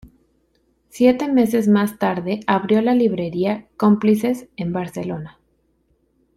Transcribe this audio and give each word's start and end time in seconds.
Siete 0.89 1.27
meses 1.31 1.67
más 1.67 1.99
tarde 1.99 2.39
abrió 2.47 2.81
la 2.81 2.95
librería 2.95 3.67
Cómplices 3.77 4.47
en 4.57 4.73
Barcelona. 4.73 5.37